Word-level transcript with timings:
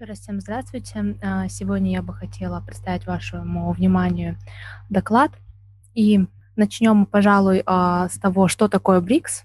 Раз 0.00 0.20
всем 0.20 0.40
здравствуйте. 0.40 1.18
А, 1.20 1.46
сегодня 1.50 1.92
я 1.92 2.00
бы 2.00 2.14
хотела 2.14 2.62
представить 2.62 3.06
вашему 3.06 3.70
вниманию 3.72 4.38
доклад. 4.88 5.30
И 5.94 6.24
начнем 6.56 7.04
пожалуй, 7.04 7.62
а, 7.66 8.08
с 8.08 8.18
того, 8.18 8.48
что 8.48 8.68
такое 8.68 9.02
БРИКС. 9.02 9.44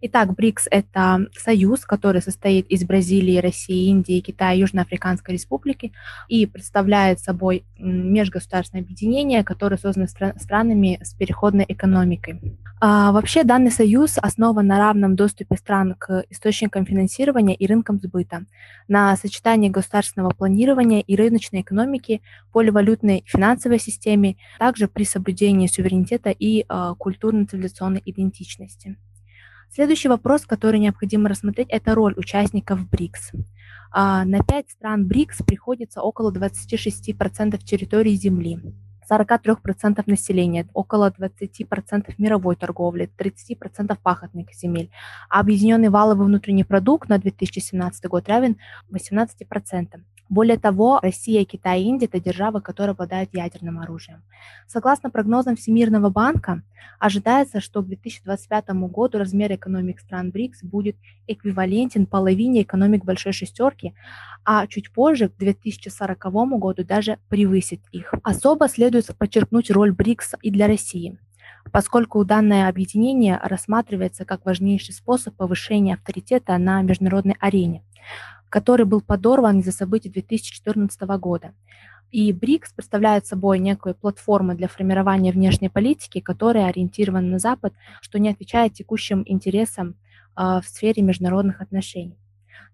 Итак, 0.00 0.32
БРИКС– 0.34 0.68
это 0.70 1.26
союз, 1.36 1.80
который 1.80 2.22
состоит 2.22 2.68
из 2.68 2.84
Бразилии, 2.84 3.38
России, 3.38 3.88
Индии, 3.88 4.20
Китая, 4.20 4.52
Южноафриканской 4.52 5.34
республики 5.34 5.92
и 6.28 6.46
представляет 6.46 7.18
собой 7.18 7.64
межгосударственное 7.78 8.84
объединение, 8.84 9.42
которое 9.42 9.76
создано 9.76 10.06
странами 10.06 11.00
с 11.02 11.14
переходной 11.14 11.64
экономикой. 11.66 12.40
А, 12.80 13.10
вообще 13.10 13.42
данный 13.42 13.72
союз 13.72 14.18
основан 14.18 14.68
на 14.68 14.78
равном 14.78 15.16
доступе 15.16 15.56
стран 15.56 15.96
к 15.98 16.24
источникам 16.30 16.86
финансирования 16.86 17.56
и 17.56 17.66
рынкам 17.66 17.98
сбыта, 17.98 18.44
на 18.86 19.16
сочетании 19.16 19.68
государственного 19.68 20.30
планирования 20.30 21.00
и 21.00 21.16
рыночной 21.16 21.62
экономики, 21.62 22.22
поливалютной 22.52 23.24
финансовой 23.26 23.80
системе, 23.80 24.36
также 24.60 24.86
при 24.86 25.02
соблюдении 25.02 25.66
суверенитета 25.66 26.30
и 26.30 26.64
а, 26.68 26.94
культурно-цивилизационной 26.94 28.02
идентичности. 28.04 28.96
Следующий 29.70 30.08
вопрос, 30.08 30.46
который 30.46 30.80
необходимо 30.80 31.28
рассмотреть, 31.28 31.68
это 31.70 31.94
роль 31.94 32.14
участников 32.16 32.88
БРИКС. 32.88 33.32
А, 33.90 34.24
на 34.24 34.42
пять 34.42 34.70
стран 34.70 35.06
БРИКС 35.06 35.42
приходится 35.46 36.02
около 36.02 36.32
26% 36.32 37.58
территории 37.58 38.14
Земли. 38.14 38.60
43% 39.10 40.02
населения, 40.06 40.68
около 40.74 41.10
20% 41.10 42.14
мировой 42.18 42.56
торговли, 42.56 43.10
30% 43.16 43.96
пахотных 44.02 44.52
земель. 44.54 44.90
А 45.30 45.40
объединенный 45.40 45.88
валовый 45.88 46.26
внутренний 46.26 46.64
продукт 46.64 47.08
на 47.08 47.18
2017 47.18 48.04
год 48.06 48.28
равен 48.28 48.58
18%. 48.90 50.00
Более 50.28 50.58
того, 50.58 51.00
Россия, 51.02 51.44
Китай 51.44 51.82
и 51.82 51.84
Индия– 51.84 52.06
это 52.12 52.20
державы, 52.20 52.60
которые 52.60 52.92
обладают 52.92 53.30
ядерным 53.32 53.78
оружием. 53.78 54.22
Согласно 54.66 55.10
прогнозам 55.10 55.56
Всемирного 55.56 56.10
банка, 56.10 56.62
ожидается, 56.98 57.60
что 57.60 57.82
к 57.82 57.86
2025 57.86 58.68
году 58.90 59.18
размер 59.18 59.54
экономик 59.54 60.00
стран 60.00 60.30
БРИКС 60.30 60.64
будет 60.64 60.96
эквивалентен 61.26 62.06
половине 62.06 62.62
экономик 62.62 63.04
Большой 63.04 63.32
Шестерки, 63.32 63.94
а 64.44 64.66
чуть 64.66 64.92
позже, 64.92 65.28
к 65.30 65.36
2040 65.38 66.18
году, 66.58 66.84
даже 66.84 67.18
превысит 67.28 67.80
их. 67.92 68.12
Особо 68.22 68.68
следует 68.68 69.06
подчеркнуть 69.16 69.70
роль 69.70 69.92
БРИКС 69.92 70.34
и 70.42 70.50
для 70.50 70.66
России 70.66 71.18
поскольку 71.70 72.24
данное 72.24 72.68
объединение 72.68 73.38
рассматривается 73.42 74.24
как 74.24 74.46
важнейший 74.46 74.94
способ 74.94 75.34
повышения 75.34 75.94
авторитета 75.94 76.56
на 76.56 76.80
международной 76.80 77.36
арене 77.40 77.82
который 78.50 78.86
был 78.86 79.00
подорван 79.00 79.60
из-за 79.60 79.72
событий 79.72 80.08
2014 80.08 81.00
года. 81.18 81.52
И 82.10 82.32
БРИКС 82.32 82.72
представляет 82.72 83.26
собой 83.26 83.58
некую 83.58 83.94
платформу 83.94 84.54
для 84.54 84.68
формирования 84.68 85.30
внешней 85.30 85.68
политики, 85.68 86.20
которая 86.20 86.66
ориентирована 86.66 87.28
на 87.28 87.38
Запад, 87.38 87.74
что 88.00 88.18
не 88.18 88.30
отвечает 88.30 88.72
текущим 88.72 89.22
интересам 89.26 89.94
э, 90.36 90.60
в 90.62 90.64
сфере 90.66 91.02
международных 91.02 91.60
отношений. 91.60 92.16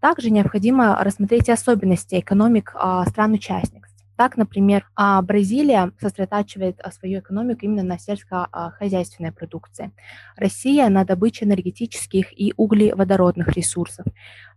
Также 0.00 0.30
необходимо 0.30 1.02
рассмотреть 1.02 1.48
особенности 1.48 2.20
экономик 2.20 2.74
э, 2.74 3.04
стран-участниц. 3.08 3.84
Так, 4.16 4.36
например, 4.36 4.88
а, 4.94 5.20
Бразилия 5.22 5.90
сосредотачивает 6.00 6.78
а, 6.80 6.92
свою 6.92 7.18
экономику 7.18 7.60
именно 7.62 7.82
на 7.82 7.98
сельскохозяйственной 7.98 9.32
продукции. 9.32 9.90
Россия 10.36 10.88
на 10.88 11.04
добыче 11.04 11.46
энергетических 11.46 12.32
и 12.38 12.54
углеводородных 12.56 13.48
ресурсов. 13.48 14.06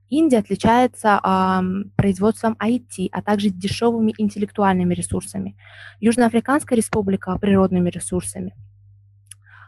Индия 0.10 0.40
отличается 0.40 1.20
э, 1.24 1.62
производством 1.96 2.56
IT, 2.60 3.10
а 3.12 3.22
также 3.22 3.50
дешевыми 3.50 4.14
интеллектуальными 4.18 4.94
ресурсами. 4.94 5.56
Южноафриканская 6.00 6.78
республика– 6.78 7.38
природными 7.42 7.90
ресурсами. 7.90 8.54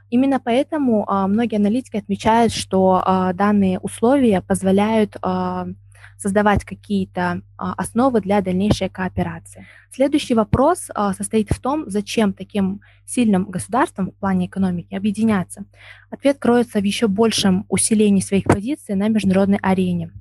Именно 0.09 0.39
поэтому 0.39 1.05
э, 1.07 1.27
многие 1.27 1.57
аналитики 1.57 1.97
отмечают, 1.97 2.51
что 2.51 3.03
э, 3.05 3.33
данные 3.33 3.79
условия 3.79 4.41
позволяют 4.41 5.15
э, 5.21 5.65
создавать 6.17 6.65
какие-то 6.65 7.43
основы 7.55 8.19
для 8.19 8.41
дальнейшей 8.41 8.89
кооперации. 8.89 9.67
Следующий 9.89 10.33
вопрос 10.33 10.89
состоит 11.17 11.49
в 11.49 11.61
том, 11.61 11.89
зачем 11.89 12.33
таким 12.33 12.81
сильным 13.05 13.45
государствам 13.45 14.11
в 14.11 14.15
плане 14.15 14.47
экономики 14.47 14.95
объединяться. 14.95 15.63
Ответ 16.09 16.37
кроется 16.37 16.81
в 16.81 16.83
еще 16.83 17.07
большем 17.07 17.65
усилении 17.69 18.19
своих 18.19 18.43
позиций 18.43 18.95
на 18.95 19.07
международной 19.07 19.59
арене. 19.61 20.11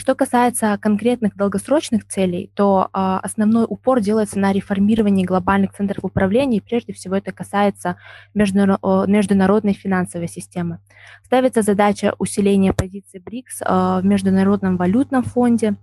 Что 0.00 0.14
касается 0.14 0.78
конкретных 0.80 1.36
долгосрочных 1.36 2.08
целей, 2.08 2.50
то 2.54 2.88
э, 2.90 3.18
основной 3.22 3.66
упор 3.68 4.00
делается 4.00 4.38
на 4.38 4.50
реформировании 4.50 5.26
глобальных 5.26 5.74
центров 5.74 6.02
управления, 6.06 6.56
и 6.56 6.62
прежде 6.62 6.94
всего 6.94 7.16
это 7.16 7.32
касается 7.32 7.98
международной 8.32 9.74
финансовой 9.74 10.28
системы. 10.28 10.78
Ставится 11.26 11.60
задача 11.60 12.14
усиления 12.18 12.72
позиции 12.72 13.18
БРИКС 13.18 13.60
э, 13.60 14.00
в 14.00 14.06
Международном 14.06 14.78
валютном 14.78 15.22
фонде 15.22 15.74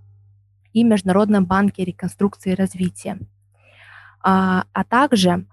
и 0.74 0.84
Международном 0.84 1.46
банке 1.46 1.84
реконструкции 1.84 2.54
и 2.54 2.56
развития. 2.56 3.20
А, 4.24 4.64
а 4.74 4.84
также 4.84 5.46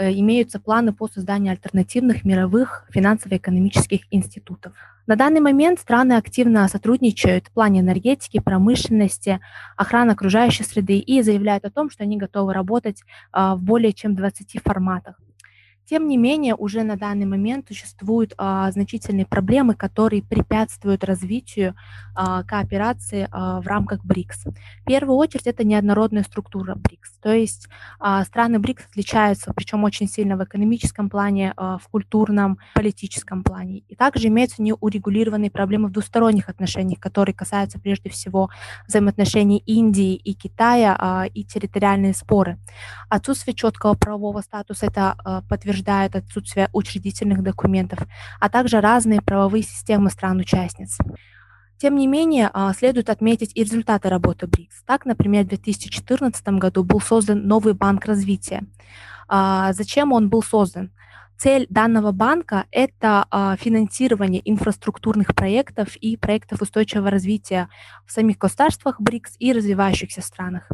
имеются 0.00 0.60
планы 0.60 0.92
по 0.92 1.08
созданию 1.08 1.52
альтернативных 1.52 2.24
мировых 2.24 2.86
финансово-экономических 2.90 4.00
институтов. 4.10 4.72
На 5.06 5.16
данный 5.16 5.40
момент 5.40 5.80
страны 5.80 6.12
активно 6.12 6.68
сотрудничают 6.68 7.48
в 7.48 7.50
плане 7.50 7.80
энергетики, 7.80 8.38
промышленности, 8.38 9.40
охраны 9.76 10.12
окружающей 10.12 10.62
среды 10.62 10.98
и 10.98 11.22
заявляют 11.22 11.64
о 11.64 11.70
том, 11.70 11.90
что 11.90 12.04
они 12.04 12.16
готовы 12.16 12.52
работать 12.54 13.02
а, 13.32 13.56
в 13.56 13.62
более 13.62 13.92
чем 13.92 14.14
20 14.14 14.62
форматах. 14.62 15.16
Тем 15.90 16.06
не 16.06 16.16
менее, 16.16 16.54
уже 16.54 16.84
на 16.84 16.96
данный 16.96 17.26
момент 17.26 17.66
существуют 17.66 18.32
а, 18.38 18.70
значительные 18.70 19.26
проблемы, 19.26 19.74
которые 19.74 20.22
препятствуют 20.22 21.02
развитию 21.02 21.74
а, 22.14 22.44
кооперации 22.44 23.26
а, 23.28 23.60
в 23.60 23.66
рамках 23.66 24.04
БРИКС. 24.04 24.44
В 24.44 24.84
первую 24.86 25.16
очередь, 25.16 25.48
это 25.48 25.64
неоднородная 25.64 26.22
структура 26.22 26.76
БРИКС. 26.76 27.18
То 27.20 27.32
есть 27.32 27.66
а, 27.98 28.22
страны 28.22 28.60
БРИКС 28.60 28.86
отличаются, 28.88 29.52
причем 29.52 29.82
очень 29.82 30.06
сильно 30.06 30.36
в 30.36 30.44
экономическом 30.44 31.10
плане, 31.10 31.54
а, 31.56 31.78
в 31.78 31.88
культурном, 31.88 32.58
политическом 32.76 33.42
плане. 33.42 33.78
И 33.78 33.96
также 33.96 34.28
имеются 34.28 34.62
неурегулированные 34.62 35.50
проблемы 35.50 35.88
в 35.88 35.92
двусторонних 35.92 36.48
отношениях, 36.48 37.00
которые 37.00 37.34
касаются 37.34 37.80
прежде 37.80 38.10
всего 38.10 38.48
взаимоотношений 38.86 39.58
Индии 39.66 40.14
и 40.14 40.34
Китая 40.34 40.96
а, 40.96 41.26
и 41.26 41.42
территориальные 41.42 42.14
споры. 42.14 42.60
Отсутствие 43.08 43.56
четкого 43.56 43.94
правового 43.94 44.40
статуса 44.40 44.86
это 44.86 45.16
а, 45.24 45.42
подтверждает 45.42 45.79
подтверждают 45.80 46.16
отсутствие 46.16 46.68
учредительных 46.72 47.42
документов, 47.42 48.00
а 48.38 48.48
также 48.48 48.80
разные 48.80 49.20
правовые 49.20 49.62
системы 49.62 50.10
стран-участниц. 50.10 50.98
Тем 51.78 51.96
не 51.96 52.06
менее, 52.06 52.50
а, 52.52 52.74
следует 52.74 53.08
отметить 53.08 53.52
и 53.54 53.64
результаты 53.64 54.10
работы 54.10 54.46
БРИКС. 54.46 54.82
Так, 54.86 55.06
например, 55.06 55.44
в 55.44 55.48
2014 55.48 56.58
году 56.58 56.84
был 56.84 57.00
создан 57.00 57.46
новый 57.46 57.72
банк 57.72 58.04
развития. 58.04 58.62
А, 59.28 59.72
зачем 59.72 60.12
он 60.12 60.28
был 60.28 60.42
создан? 60.42 60.90
Цель 61.42 61.66
данного 61.70 62.12
банка– 62.12 62.66
это 62.70 63.24
а, 63.30 63.56
финансирование 63.56 64.42
инфраструктурных 64.44 65.34
проектов 65.34 65.96
и 65.96 66.18
проектов 66.18 66.60
устойчивого 66.60 67.10
развития 67.10 67.70
в 68.04 68.12
самих 68.12 68.36
государствах 68.36 69.00
БРИКС 69.00 69.36
и 69.38 69.54
развивающихся 69.54 70.20
странах. 70.20 70.68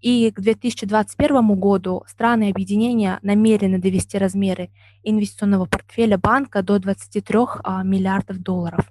И 0.00 0.30
к 0.30 0.40
2021 0.40 1.54
году 1.56 2.02
страны 2.06 2.48
объединения 2.48 3.18
намерены 3.20 3.78
довести 3.78 4.16
размеры 4.16 4.70
инвестиционного 5.02 5.66
портфеля 5.66 6.16
банка 6.16 6.62
до 6.62 6.78
23 6.78 7.38
а, 7.62 7.82
миллиардов 7.82 8.38
долларов. 8.38 8.90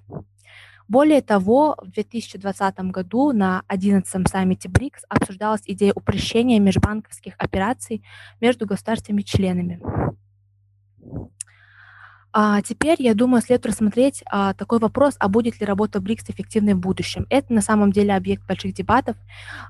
Более 0.86 1.22
того, 1.22 1.76
в 1.82 1.90
2020 1.90 2.78
году 2.92 3.32
на 3.32 3.64
11-м 3.68 4.26
саммите 4.26 4.68
БРИКС 4.68 5.02
обсуждалась 5.08 5.62
идея 5.66 5.92
упрощения 5.92 6.60
межбанковских 6.60 7.34
операций 7.38 8.04
между 8.40 8.64
государствами-членами. 8.64 9.80
А 12.38 12.60
теперь, 12.60 13.00
я 13.00 13.14
думаю, 13.14 13.40
следует 13.40 13.64
рассмотреть 13.64 14.22
а, 14.26 14.52
такой 14.52 14.78
вопрос, 14.78 15.14
а 15.18 15.28
будет 15.28 15.58
ли 15.58 15.64
работа 15.64 16.00
БРИКС 16.00 16.24
эффективной 16.28 16.74
в 16.74 16.80
будущем. 16.80 17.26
Это 17.30 17.50
на 17.54 17.62
самом 17.62 17.92
деле 17.92 18.14
объект 18.14 18.46
больших 18.46 18.74
дебатов, 18.74 19.16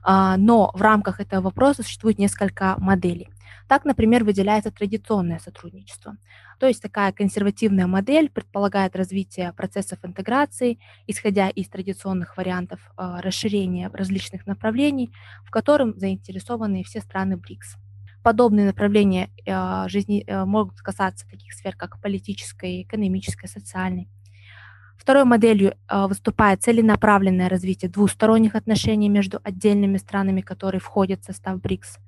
а, 0.02 0.36
но 0.36 0.72
в 0.74 0.82
рамках 0.82 1.20
этого 1.20 1.42
вопроса 1.42 1.84
существует 1.84 2.18
несколько 2.18 2.74
моделей. 2.78 3.28
Так, 3.68 3.84
например, 3.84 4.24
выделяется 4.24 4.72
традиционное 4.72 5.38
сотрудничество. 5.38 6.16
То 6.58 6.66
есть 6.66 6.82
такая 6.82 7.12
консервативная 7.12 7.86
модель 7.86 8.30
предполагает 8.30 8.96
развитие 8.96 9.52
процессов 9.52 10.00
интеграции, 10.02 10.80
исходя 11.06 11.48
из 11.48 11.68
традиционных 11.68 12.36
вариантов 12.36 12.80
а, 12.96 13.22
расширения 13.22 13.90
различных 13.92 14.44
направлений, 14.44 15.12
в 15.44 15.52
котором 15.52 15.96
заинтересованы 15.96 16.82
все 16.82 17.00
страны 17.00 17.36
БРИКС 17.36 17.76
подобные 18.26 18.66
направления 18.66 19.30
э, 19.46 19.88
жизни 19.88 20.24
э, 20.26 20.44
могут 20.44 20.80
касаться 20.80 21.28
таких 21.30 21.52
сфер, 21.52 21.76
как 21.76 22.00
политической, 22.00 22.82
экономической, 22.82 23.46
социальной. 23.46 24.08
Второй 24.98 25.22
моделью 25.22 25.74
э, 25.88 26.06
выступает 26.08 26.60
целенаправленное 26.60 27.48
развитие 27.48 27.88
двусторонних 27.88 28.56
отношений 28.56 29.08
между 29.08 29.38
отдельными 29.44 29.96
странами, 29.96 30.40
которые 30.40 30.80
входят 30.80 31.20
в 31.20 31.24
состав 31.24 31.60
БРИКС. 31.60 31.98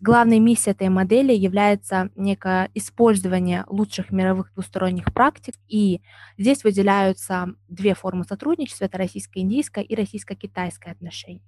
Главной 0.00 0.38
миссией 0.38 0.72
этой 0.72 0.88
модели 0.88 1.34
является 1.34 2.08
некое 2.16 2.70
использование 2.72 3.66
лучших 3.68 4.12
мировых 4.12 4.50
двусторонних 4.54 5.12
практик, 5.12 5.54
и 5.68 6.00
здесь 6.38 6.64
выделяются 6.64 7.48
две 7.68 7.92
формы 7.92 8.24
сотрудничества, 8.24 8.86
это 8.86 8.96
российско-индийское 8.96 9.84
и 9.84 9.94
российско-китайское 9.94 10.94
отношение. 10.94 11.42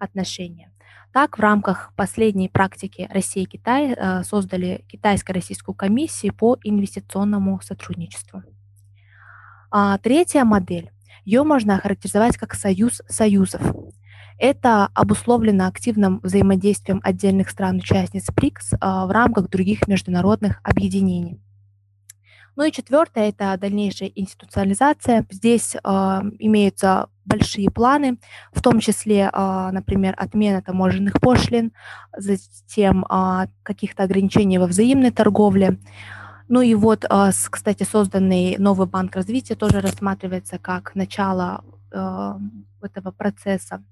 Отношения. 0.00 0.72
Так, 1.12 1.38
в 1.38 1.40
рамках 1.40 1.92
последней 1.96 2.48
практики 2.48 3.08
России 3.10 3.42
и 3.42 3.46
Китай 3.46 3.92
э, 3.92 4.22
создали 4.22 4.84
китайско-российскую 4.88 5.74
комиссию 5.74 6.34
по 6.34 6.56
инвестиционному 6.62 7.60
сотрудничеству. 7.62 8.42
А 9.72 9.98
третья 9.98 10.44
модель, 10.44 10.90
ее 11.24 11.42
можно 11.42 11.76
охарактеризовать 11.76 12.36
как 12.36 12.54
союз 12.54 13.02
союзов. 13.08 13.62
Это 14.38 14.88
обусловлено 14.94 15.66
активным 15.66 16.20
взаимодействием 16.22 17.00
отдельных 17.04 17.50
стран-участниц 17.50 18.30
БРИКС 18.30 18.72
а, 18.80 19.06
в 19.06 19.10
рамках 19.10 19.50
других 19.50 19.86
международных 19.86 20.60
объединений. 20.62 21.40
Ну 22.60 22.66
и 22.66 22.72
четвертое– 22.72 23.28
это 23.30 23.56
дальнейшая 23.56 24.12
институциализация. 24.14 25.24
Здесь 25.30 25.76
э, 25.76 25.80
имеются 26.38 27.08
большие 27.24 27.70
планы, 27.70 28.18
в 28.52 28.60
том 28.60 28.80
числе, 28.80 29.30
э, 29.32 29.70
например, 29.72 30.14
отмена 30.18 30.60
таможенных 30.60 31.14
пошлин, 31.22 31.72
затем 32.14 33.06
э, 33.06 33.46
каких-то 33.62 34.02
ограничений 34.02 34.58
во 34.58 34.66
взаимной 34.66 35.10
торговле. 35.10 35.78
Ну 36.48 36.60
и 36.60 36.74
вот, 36.74 37.06
э, 37.08 37.30
кстати, 37.50 37.84
созданный 37.84 38.56
новый 38.58 38.86
банк 38.86 39.16
развития 39.16 39.54
тоже 39.54 39.80
рассматривается 39.80 40.58
как 40.58 40.94
начало 40.94 41.64
э, 41.92 42.34
этого 42.82 43.10
процесса 43.10 43.82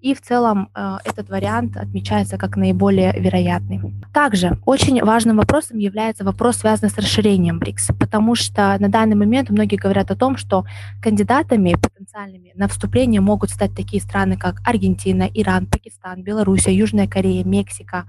и 0.00 0.14
в 0.14 0.20
целом 0.20 0.70
э, 0.74 0.98
этот 1.04 1.28
вариант 1.28 1.76
отмечается 1.76 2.38
как 2.38 2.56
наиболее 2.56 3.12
вероятный. 3.18 3.80
Также 4.12 4.58
очень 4.64 5.02
важным 5.02 5.36
вопросом 5.36 5.78
является 5.78 6.24
вопрос, 6.24 6.58
связанный 6.58 6.90
с 6.90 6.98
расширением 6.98 7.58
БРИКС, 7.58 7.88
потому 7.98 8.34
что 8.34 8.76
на 8.78 8.88
данный 8.88 9.16
момент 9.16 9.50
многие 9.50 9.76
говорят 9.76 10.10
о 10.10 10.16
том, 10.16 10.36
что 10.36 10.64
кандидатами 11.02 11.74
потенциальными 11.74 12.52
на 12.54 12.68
вступление 12.68 13.20
могут 13.20 13.50
стать 13.50 13.74
такие 13.74 14.00
страны, 14.00 14.36
как 14.36 14.60
Аргентина, 14.64 15.28
Иран, 15.34 15.66
Пакистан, 15.66 16.22
Белоруссия, 16.22 16.72
Южная 16.72 17.08
Корея, 17.08 17.44
Мексика, 17.44 18.06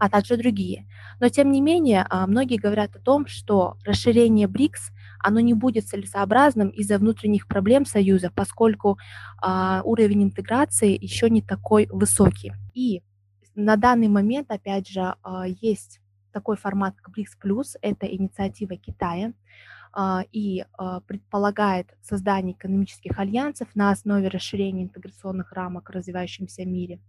а 0.00 0.08
также 0.08 0.36
другие. 0.36 0.88
Но 1.20 1.28
тем 1.28 1.52
не 1.52 1.60
менее, 1.60 2.04
э, 2.10 2.26
многие 2.26 2.56
говорят 2.56 2.96
о 2.96 2.98
том, 2.98 3.26
что 3.28 3.76
расширение 3.84 4.48
БРИКС– 4.48 4.90
оно 5.22 5.40
не 5.40 5.54
будет 5.54 5.86
целесообразным 5.86 6.68
из-за 6.70 6.98
внутренних 6.98 7.46
проблем 7.46 7.84
Союза, 7.86 8.30
поскольку 8.34 8.98
а, 9.40 9.82
уровень 9.84 10.24
интеграции 10.24 10.98
еще 11.00 11.30
не 11.30 11.42
такой 11.42 11.86
высокий. 11.90 12.52
И 12.74 13.02
на 13.54 13.76
данный 13.76 14.08
момент, 14.08 14.50
опять 14.50 14.88
же, 14.88 15.14
а, 15.22 15.46
есть 15.46 16.00
такой 16.32 16.56
формат, 16.56 16.94
как 16.96 17.12
БРИКС+, 17.12 17.36
это 17.82 18.06
инициатива 18.06 18.76
Китая, 18.76 19.32
а, 19.92 20.24
и 20.32 20.64
а, 20.78 21.00
предполагает 21.00 21.88
создание 22.00 22.54
экономических 22.54 23.18
альянсов 23.18 23.68
на 23.74 23.90
основе 23.90 24.28
расширения 24.28 24.84
интеграционных 24.84 25.52
рамок 25.52 25.90
в 25.90 25.92
развивающемся 25.92 26.64
мире. 26.64 27.00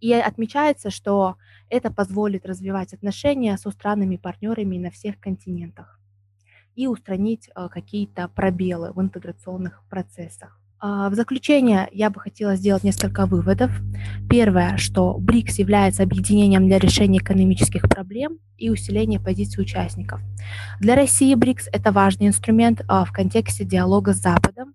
И 0.00 0.12
отмечается, 0.12 0.90
что 0.90 1.36
это 1.70 1.92
позволит 1.92 2.46
развивать 2.46 2.92
отношения 2.94 3.56
со 3.56 3.70
странами-партнерами 3.70 4.78
на 4.78 4.90
всех 4.90 5.18
континентах 5.20 5.98
и 6.78 6.86
устранить 6.86 7.50
а, 7.56 7.68
какие-то 7.68 8.28
пробелы 8.28 8.92
в 8.92 9.00
интеграционных 9.00 9.82
процессах. 9.90 10.60
А, 10.78 11.10
в 11.10 11.14
заключение 11.14 11.88
я 11.90 12.08
бы 12.08 12.20
хотела 12.20 12.54
сделать 12.54 12.84
несколько 12.84 13.26
выводов. 13.26 13.72
Первое, 14.30 14.76
что 14.76 15.18
БРИКС 15.18 15.58
является 15.58 16.04
объединением 16.04 16.68
для 16.68 16.78
решения 16.78 17.18
экономических 17.18 17.88
проблем 17.88 18.38
и 18.56 18.70
усиления 18.70 19.18
позиций 19.18 19.60
участников. 19.60 20.20
Для 20.78 20.94
России 20.94 21.34
БРИКС– 21.34 21.68
это 21.72 21.90
важный 21.90 22.28
инструмент 22.28 22.82
а, 22.86 23.04
в 23.04 23.10
контексте 23.10 23.64
диалога 23.64 24.12
с 24.12 24.18
Западом. 24.18 24.74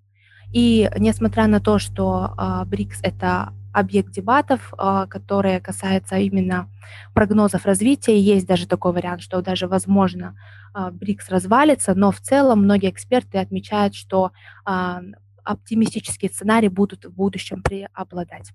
И 0.52 0.92
несмотря 0.98 1.48
на 1.48 1.62
то, 1.62 1.80
что 1.80 2.36
БРИКС– 2.68 3.00
это 3.02 3.54
объект 3.74 4.12
дебатов, 4.12 4.74
а, 4.78 5.08
которые 5.08 5.60
касаются 5.60 6.18
именно 6.18 6.70
прогнозов 7.14 7.66
развития. 7.66 8.20
Есть 8.20 8.48
даже 8.48 8.68
такой 8.68 8.94
вариант, 8.94 9.22
что 9.22 9.42
даже, 9.42 9.68
возможно, 9.68 10.38
а, 10.74 10.92
БРИКС 10.92 11.30
развалится, 11.30 11.96
но 11.96 12.12
в 12.12 12.20
целом 12.22 12.64
многие 12.64 12.90
эксперты 12.90 13.40
отмечают, 13.40 13.96
что 13.96 14.32
а, 14.66 15.02
оптимистические 15.44 16.30
сценарии 16.30 16.70
будут 16.70 17.06
в 17.06 17.14
будущем 17.14 17.62
преобладать. 17.64 18.52